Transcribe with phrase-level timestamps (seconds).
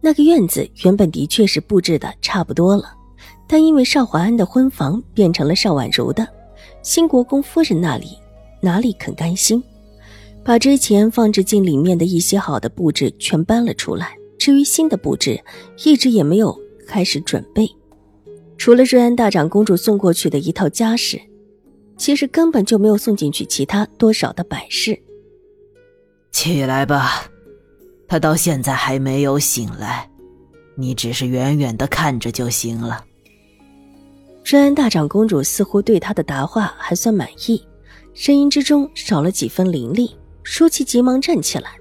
[0.00, 2.94] 那个院子原本的确是布置的差不多了，
[3.48, 6.26] 但因为邵华安的婚房变成了邵婉如的，
[6.82, 8.16] 新国公夫人那里
[8.60, 9.62] 哪里肯甘心，
[10.44, 14.14] 把之前放置进里面的一些好的布置全搬了出来。
[14.38, 15.42] 至于新的布置，
[15.84, 16.56] 一直也没有
[16.86, 17.68] 开始准备。
[18.56, 21.20] 除了瑞安大长公主送过去的一套家饰，
[21.96, 24.98] 其实根本就没有送进去其他多少的摆饰。
[26.30, 27.28] 起来吧。
[28.08, 30.08] 他到现在还没有醒来，
[30.74, 33.04] 你只是远远的看着就行了。
[34.44, 37.62] 瑞安大长公主似乎对他的答话还算满意，
[38.14, 40.16] 声音之中少了几分凌厉。
[40.42, 41.72] 舒淇急忙站起来，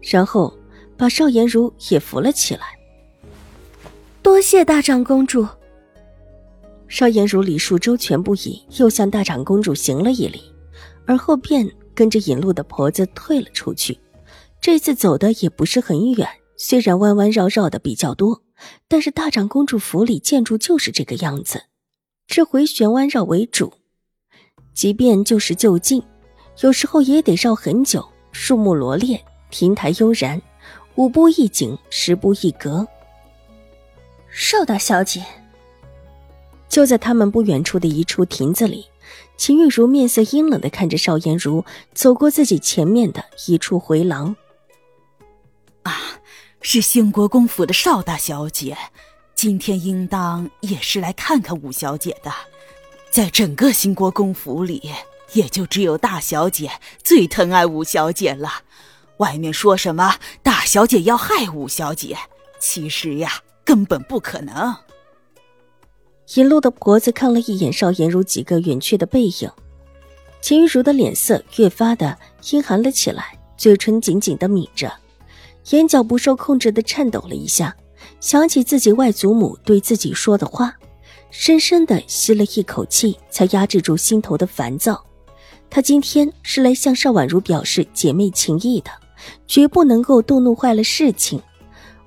[0.00, 0.52] 然后
[0.96, 2.62] 把邵颜如也扶了起来。
[4.20, 5.46] 多谢大长公主。
[6.88, 10.42] 邵颜如礼数周全不已，又向大长公主行了一礼，
[11.06, 13.96] 而后便跟着引路的婆子退了出去。
[14.60, 18.42] 这次走的也不是很远，虽然弯弯绕绕的比较多，
[18.86, 21.64] 但是大长公主府里建筑就是这个样子，
[22.26, 23.72] 这回旋弯绕为主。
[24.74, 26.02] 即便就是，就近，
[26.60, 28.06] 有时候也得绕很久。
[28.30, 30.40] 树木罗列，亭台悠然，
[30.96, 32.86] 五步一景，十步一阁。
[34.30, 35.24] 邵大小姐，
[36.68, 38.84] 就在他们不远处的一处亭子里，
[39.36, 41.64] 秦玉茹面色阴冷的看着邵颜如
[41.94, 44.36] 走过自己前面的一处回廊。
[45.88, 46.20] 啊，
[46.60, 48.76] 是兴国公府的邵大小姐，
[49.34, 52.30] 今天应当也是来看看五小姐的。
[53.10, 54.92] 在整个兴国公府里，
[55.32, 56.70] 也就只有大小姐
[57.02, 58.64] 最疼爱五小姐了。
[59.16, 62.18] 外面说什么大小姐要害五小姐，
[62.60, 64.76] 其实呀，根本不可能。
[66.34, 69.50] 引路的婆子看了一眼邵颜如几个远去的背影，
[70.42, 72.18] 秦玉茹的脸色越发的
[72.50, 74.92] 阴寒了起来，嘴唇紧紧的抿着。
[75.70, 77.74] 眼角不受控制的颤抖了一下，
[78.20, 80.74] 想起自己外祖母对自己说的话，
[81.30, 85.04] 深深的吸了一口气，才压制住心头的烦躁。
[85.70, 88.90] 他今天是来向邵婉如表示姐妹情谊的，
[89.46, 91.40] 绝不能够动怒坏了事情。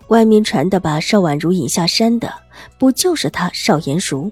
[0.08, 2.34] 外面传的把邵婉如引下山的，
[2.80, 4.32] 不就是他邵颜如？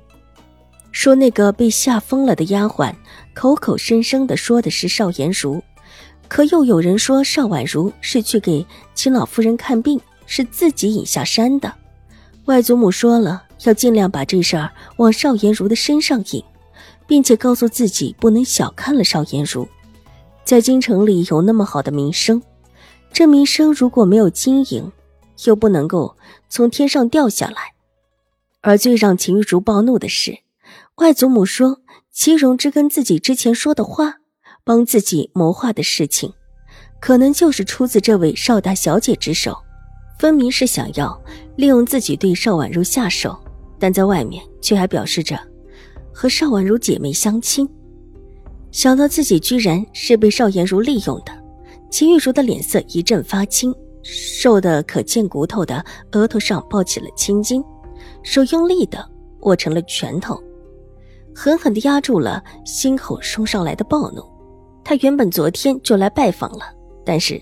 [0.91, 2.91] 说那个被吓疯了的丫鬟，
[3.35, 5.61] 口口声声的说的是邵颜如。
[6.29, 11.73] 可又有人说邵婉如是去给秦老夫人看病，是自己引下山的。
[12.45, 16.43] 外祖母说了，要尽量把这事儿往邵颜如的身上引，
[17.07, 19.67] 并且告诉自己不能小看了邵颜如，
[20.45, 22.41] 在京城里有那么好的名声，
[23.11, 24.91] 这名声如果没有经营，
[25.45, 26.15] 又不能够
[26.47, 27.73] 从天上掉下来。
[28.61, 30.39] 而最让秦玉茹暴怒的是，
[30.97, 31.81] 外祖母说
[32.11, 34.17] 齐荣之跟自己之前说的话。
[34.69, 36.31] 帮自己谋划的事情，
[36.99, 39.57] 可能就是出自这位邵大小姐之手，
[40.19, 41.19] 分明是想要
[41.55, 43.35] 利用自己对邵婉如下手，
[43.79, 45.35] 但在外面却还表示着
[46.13, 47.67] 和邵婉如姐妹相亲。
[48.69, 51.31] 想到自己居然是被邵颜如利用的，
[51.89, 57.63] 秦玉茹的脸色一阵发青，瘦的可见骨头的额头上抱起了青筋，
[58.21, 59.03] 手用力的
[59.39, 60.39] 握成了拳头，
[61.33, 64.23] 狠狠地压住了心口冲上来的暴怒。
[64.89, 66.65] 他原本昨天就来拜访了，
[67.05, 67.39] 但是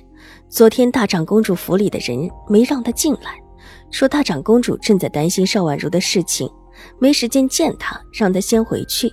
[0.49, 3.41] 昨天大长公主府里的人没让他进来，
[3.89, 6.51] 说大长公主正在担心邵婉如的事情，
[6.99, 9.09] 没时间见他，让他先回去，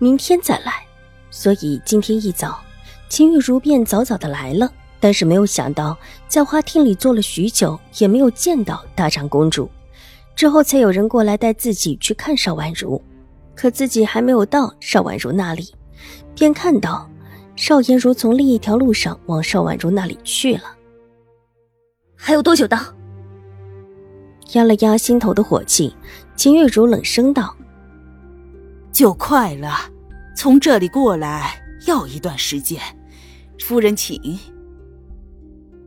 [0.00, 0.72] 明天再来。
[1.30, 2.58] 所以今天一早，
[3.08, 4.68] 秦玉茹便早早的来了，
[4.98, 5.96] 但是没有想到
[6.26, 9.70] 在花厅里坐了许久，也没有见到大长公主，
[10.34, 13.00] 之后才有人过来带自己去看邵婉如，
[13.54, 15.72] 可自己还没有到邵婉如那里，
[16.34, 17.08] 便看到。
[17.58, 20.62] 邵颜如从另一条路上往邵婉如那里去了。
[22.14, 22.78] 还有多久到？
[24.52, 25.92] 压了压心头的火气，
[26.36, 27.54] 秦月如冷声道
[28.92, 29.72] ：“就快了，
[30.36, 32.80] 从这里过来要一段时间。
[33.58, 34.38] 夫人，请。”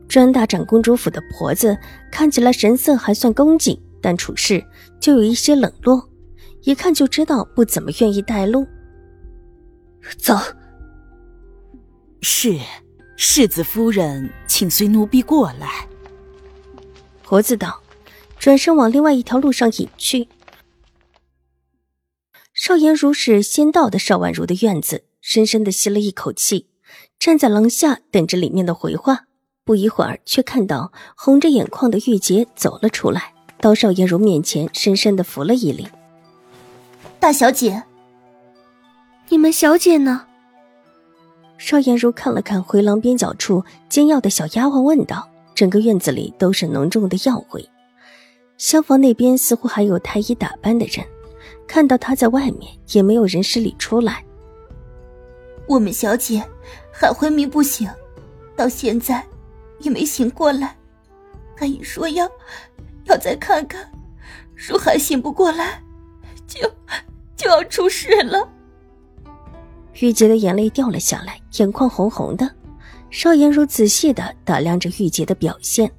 [0.06, 1.74] 专大长公主府的婆子
[2.10, 4.62] 看起来神色还算恭敬，但处事
[5.00, 6.06] 就有一些冷落，
[6.64, 8.66] 一看就知道不怎么愿意带路。
[10.18, 10.36] 走。
[12.24, 12.56] 是，
[13.16, 15.88] 世子夫人，请随奴婢过来。
[17.24, 17.82] 婆子道，
[18.38, 20.28] 转身往另外一条路上引去。
[22.54, 26.68] 邵颜如是先到的邵婉如的院子，深深的吸了一口气，
[27.18, 29.24] 站在廊下等着里面的回话。
[29.64, 35.88] 不一会儿，却看到红着眼眶的玉洁走了出来，到邵颜如面前，深深的扶了一礼
[37.18, 37.82] ：“大小姐，
[39.28, 40.26] 你们小姐呢？”
[41.62, 47.70] 邵颜如看了看回廊边角处煎药的小丫鬟，问道：“整个院子里都是浓重的药味，
[48.58, 51.06] 厢房那边似乎还有太医打扮的人。
[51.68, 54.24] 看到他在外面，也没有人施礼出来。
[55.68, 56.42] 我们小姐
[56.92, 57.88] 还昏迷不醒，
[58.56, 59.24] 到现在
[59.78, 60.76] 也没醒过来。
[61.60, 62.28] 阿姨说要
[63.04, 63.88] 要再看看，
[64.56, 65.80] 如还醒不过来，
[66.44, 66.58] 就
[67.36, 68.48] 就要出事了。”
[70.00, 72.50] 玉洁的眼泪掉了下来，眼眶红红的。
[73.10, 75.90] 邵颜如仔细的打量着玉洁的表现，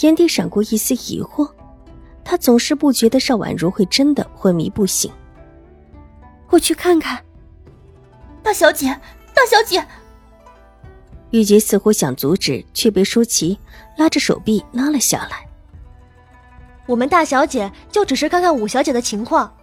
[0.00, 1.48] 眼底闪过一丝疑惑。
[2.24, 5.12] 他总是不觉得邵婉如会真的昏迷不醒。
[6.48, 7.22] 我去看看。
[8.42, 8.88] 大小姐，
[9.34, 9.84] 大小姐。
[11.30, 13.58] 玉洁似乎想阻止，却被舒淇
[13.96, 15.46] 拉着手臂拉了下来。
[16.86, 19.54] 我们大小姐就只是看看五小姐的情况，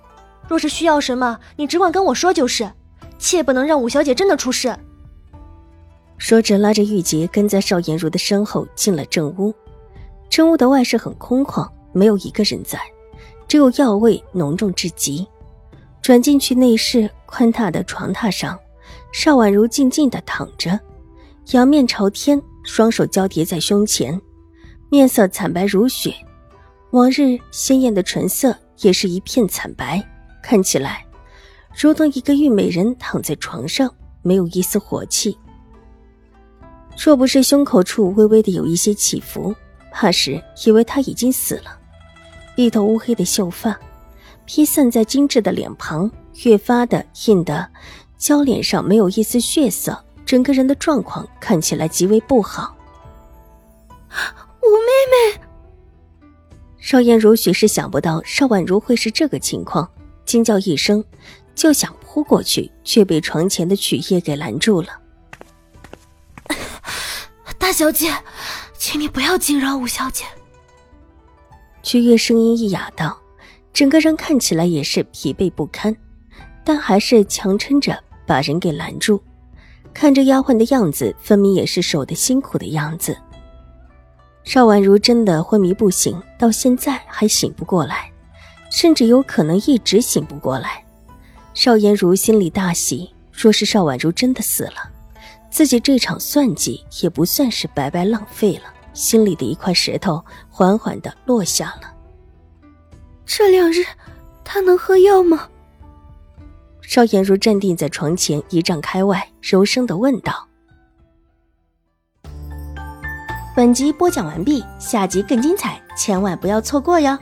[0.48, 2.72] 若是需要什么，你只管跟我说就是。
[3.19, 4.75] 切不能让五小姐真的出事。
[6.18, 9.54] 说着，拉着玉洁跟在邵颜如的身后进了正屋。
[10.30, 12.80] 正屋的外室很空旷，没有一个人在，
[13.48, 15.27] 只有药味浓重至极。
[16.01, 18.57] 转进去内室，宽大的床榻上，
[19.12, 20.80] 邵婉如静静的躺着，
[21.51, 24.19] 仰面朝天，双手交叠在胸前，
[24.89, 26.13] 面色惨白如雪，
[26.92, 30.04] 往日鲜艳的唇色也是一片惨白，
[30.42, 31.06] 看起来。
[31.81, 33.90] 如同一个玉美人躺在床上，
[34.22, 35.38] 没有一丝火气。
[37.02, 39.56] 若不是胸口处微微的有一些起伏，
[39.90, 41.80] 怕是以为她已经死了。
[42.58, 43.80] 一头乌黑的秀发
[44.46, 46.12] 披散在精致的脸庞，
[46.44, 47.66] 越发的映得
[48.18, 52.76] 娇脸上没有一丝血色，整个人的状况看起来极为不好。
[54.62, 56.28] 五妹妹，
[56.78, 59.90] 邵颜如许是想不到邵婉如会是这个情况，
[60.26, 61.02] 惊叫一声。
[61.60, 64.98] 就想扑过去，却被床前的曲叶给拦住了。
[67.60, 68.16] 大小姐，
[68.78, 70.24] 请你不要惊扰五小姐。
[71.84, 73.20] 曲叶声音一哑道，
[73.74, 75.94] 整个人看起来也是疲惫不堪，
[76.64, 79.22] 但还是强撑着把人给拦住。
[79.94, 83.18] 看着丫鬟的样子，分明也是守得辛苦的样子。
[84.46, 88.10] 邵婉如真的昏迷不醒，到现在还醒不过来，
[88.72, 90.86] 甚至有可能一直醒不过来。
[91.60, 94.76] 邵颜如心里大喜，若是邵婉如真的死了，
[95.50, 98.74] 自己这场算计也不算是白白浪费了。
[98.94, 101.94] 心里的一块石头缓缓的落下了。
[103.26, 103.84] 这两日，
[104.46, 105.50] 他能喝药吗？
[106.82, 110.48] 邵颜如站定在床前一丈开外，柔声的问道。
[113.54, 117.20] 本集播讲完毕，下集更精彩，千万不要错过哟。